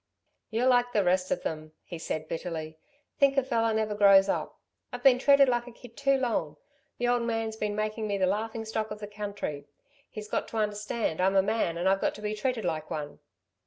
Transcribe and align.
"You're 0.49 0.65
like 0.65 0.93
the 0.93 1.03
rest 1.03 1.29
of 1.29 1.43
them," 1.43 1.73
he 1.83 1.99
said 1.99 2.27
bitterly. 2.27 2.79
"Think 3.19 3.37
a 3.37 3.43
fellow 3.43 3.71
never 3.71 3.93
grows 3.93 4.27
up! 4.29 4.59
I've 4.91 5.03
been 5.03 5.19
treated 5.19 5.47
like 5.47 5.67
a 5.67 5.71
kid 5.71 5.95
too 5.95 6.17
long. 6.17 6.57
The 6.97 7.07
old 7.07 7.21
man's 7.21 7.55
been 7.55 7.75
making 7.75 8.07
me 8.07 8.17
the 8.17 8.25
laughing 8.25 8.65
stock 8.65 8.89
of 8.89 8.97
the 8.97 9.05
country... 9.05 9.57
and 9.57 9.65
he's 10.09 10.27
got 10.27 10.47
to 10.47 10.57
understand 10.57 11.21
I'm 11.21 11.35
a 11.35 11.43
man... 11.43 11.77
and 11.77 11.87
I've 11.87 12.01
got 12.01 12.15
to 12.15 12.21
be 12.23 12.33
treated 12.33 12.65
like 12.65 12.89
one." 12.89 13.19